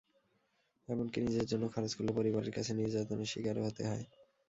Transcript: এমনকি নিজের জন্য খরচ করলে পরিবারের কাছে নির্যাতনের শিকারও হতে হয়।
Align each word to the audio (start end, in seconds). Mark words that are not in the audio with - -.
এমনকি 0.87 1.17
নিজের 1.21 1.45
জন্য 1.51 1.63
খরচ 1.73 1.91
করলে 1.93 2.11
পরিবারের 2.17 2.55
কাছে 2.57 2.71
নির্যাতনের 2.75 3.31
শিকারও 3.31 3.65
হতে 3.67 3.83
হয়। 3.89 4.05